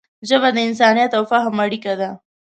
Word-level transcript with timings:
ژبه 0.29 0.49
د 0.53 0.57
انسانیت 0.67 1.11
او 1.17 1.23
فهم 1.31 1.55
اړیکه 1.65 1.93
ده 2.01 2.09